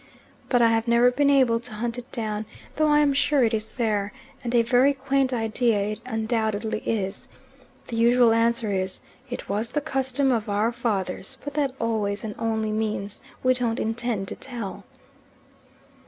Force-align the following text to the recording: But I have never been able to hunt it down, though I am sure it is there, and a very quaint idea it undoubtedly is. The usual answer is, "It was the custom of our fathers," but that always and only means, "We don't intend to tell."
But 0.49 0.63
I 0.63 0.69
have 0.69 0.87
never 0.87 1.11
been 1.11 1.29
able 1.29 1.59
to 1.59 1.73
hunt 1.75 1.95
it 1.99 2.11
down, 2.11 2.47
though 2.75 2.87
I 2.87 3.01
am 3.01 3.13
sure 3.13 3.43
it 3.43 3.53
is 3.53 3.69
there, 3.69 4.11
and 4.43 4.55
a 4.55 4.63
very 4.63 4.95
quaint 4.95 5.31
idea 5.31 5.77
it 5.79 6.01
undoubtedly 6.07 6.79
is. 6.87 7.27
The 7.85 7.97
usual 7.97 8.33
answer 8.33 8.71
is, 8.71 9.01
"It 9.29 9.47
was 9.47 9.69
the 9.69 9.79
custom 9.79 10.31
of 10.31 10.49
our 10.49 10.71
fathers," 10.71 11.37
but 11.43 11.53
that 11.53 11.75
always 11.79 12.23
and 12.23 12.33
only 12.39 12.71
means, 12.71 13.21
"We 13.43 13.53
don't 13.53 13.79
intend 13.79 14.27
to 14.29 14.35
tell." 14.35 14.85